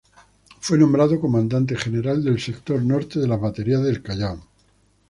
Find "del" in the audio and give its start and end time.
2.23-2.41, 3.83-4.01